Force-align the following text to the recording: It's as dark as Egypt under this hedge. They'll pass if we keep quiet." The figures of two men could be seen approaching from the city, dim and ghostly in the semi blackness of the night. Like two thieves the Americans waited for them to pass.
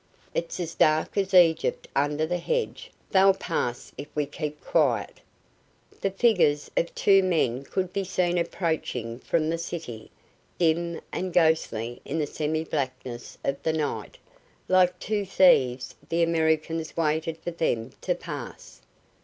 It's 0.33 0.59
as 0.59 0.73
dark 0.73 1.15
as 1.15 1.31
Egypt 1.35 1.87
under 1.95 2.25
this 2.25 2.41
hedge. 2.41 2.89
They'll 3.11 3.35
pass 3.35 3.91
if 3.99 4.07
we 4.15 4.25
keep 4.25 4.59
quiet." 4.59 5.19
The 5.99 6.09
figures 6.09 6.71
of 6.75 6.95
two 6.95 7.21
men 7.21 7.63
could 7.63 7.93
be 7.93 8.03
seen 8.03 8.39
approaching 8.39 9.19
from 9.19 9.47
the 9.51 9.59
city, 9.59 10.09
dim 10.57 11.01
and 11.13 11.31
ghostly 11.31 12.01
in 12.03 12.17
the 12.17 12.25
semi 12.25 12.63
blackness 12.63 13.37
of 13.43 13.61
the 13.61 13.73
night. 13.73 14.17
Like 14.67 14.97
two 14.97 15.23
thieves 15.23 15.93
the 16.09 16.23
Americans 16.23 16.97
waited 16.97 17.37
for 17.37 17.51
them 17.51 17.91
to 18.01 18.15
pass. 18.15 18.81